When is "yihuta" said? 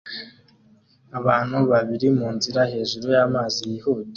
3.71-4.09